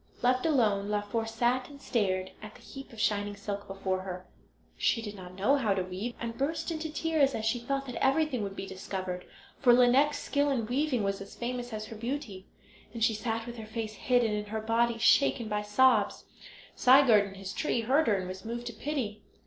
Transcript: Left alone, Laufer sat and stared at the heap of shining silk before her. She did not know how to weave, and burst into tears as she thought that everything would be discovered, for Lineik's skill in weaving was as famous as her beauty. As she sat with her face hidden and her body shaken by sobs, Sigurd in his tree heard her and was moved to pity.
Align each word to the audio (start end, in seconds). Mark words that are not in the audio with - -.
Left 0.23 0.47
alone, 0.47 0.89
Laufer 0.89 1.27
sat 1.27 1.69
and 1.69 1.79
stared 1.79 2.31
at 2.41 2.55
the 2.55 2.61
heap 2.61 2.91
of 2.91 2.99
shining 2.99 3.35
silk 3.35 3.67
before 3.67 4.01
her. 4.01 4.25
She 4.75 4.99
did 4.99 5.13
not 5.15 5.35
know 5.35 5.57
how 5.57 5.75
to 5.75 5.83
weave, 5.83 6.15
and 6.19 6.35
burst 6.35 6.71
into 6.71 6.91
tears 6.91 7.35
as 7.35 7.45
she 7.45 7.59
thought 7.59 7.85
that 7.85 8.03
everything 8.03 8.41
would 8.41 8.55
be 8.55 8.65
discovered, 8.65 9.25
for 9.59 9.73
Lineik's 9.73 10.17
skill 10.17 10.49
in 10.49 10.65
weaving 10.65 11.03
was 11.03 11.21
as 11.21 11.35
famous 11.35 11.71
as 11.71 11.85
her 11.85 11.95
beauty. 11.95 12.47
As 12.95 13.03
she 13.03 13.13
sat 13.13 13.45
with 13.45 13.57
her 13.57 13.67
face 13.67 13.93
hidden 13.93 14.33
and 14.33 14.47
her 14.47 14.59
body 14.59 14.97
shaken 14.97 15.47
by 15.47 15.61
sobs, 15.61 16.25
Sigurd 16.75 17.27
in 17.27 17.35
his 17.35 17.53
tree 17.53 17.81
heard 17.81 18.07
her 18.07 18.15
and 18.15 18.27
was 18.27 18.43
moved 18.43 18.65
to 18.65 18.73
pity. 18.73 19.21